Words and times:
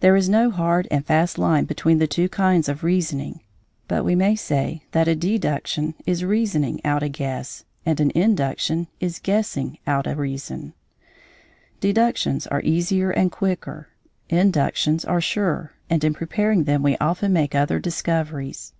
There 0.00 0.16
is 0.16 0.28
no 0.28 0.50
hard 0.50 0.88
and 0.90 1.06
fast 1.06 1.38
line 1.38 1.64
between 1.64 1.98
the 1.98 2.08
two 2.08 2.28
kinds 2.28 2.68
of 2.68 2.82
reasoning, 2.82 3.38
but 3.86 4.04
we 4.04 4.16
may 4.16 4.34
say 4.34 4.82
that 4.90 5.06
a 5.06 5.14
deduction 5.14 5.94
is 6.04 6.24
reasoning 6.24 6.80
out 6.84 7.04
a 7.04 7.08
guess 7.08 7.64
and 7.86 8.00
an 8.00 8.10
induction 8.16 8.88
is 8.98 9.20
guessing 9.20 9.78
out 9.86 10.08
a 10.08 10.16
reason. 10.16 10.74
Deductions 11.78 12.48
are 12.48 12.62
easier 12.62 13.10
and 13.12 13.30
quicker; 13.30 13.90
inductions 14.28 15.04
are 15.04 15.20
surer, 15.20 15.74
and 15.88 16.02
in 16.02 16.14
preparing 16.14 16.64
them 16.64 16.82
we 16.82 16.96
often 16.96 17.32
make 17.32 17.54
other 17.54 17.78
discoveries. 17.78 18.72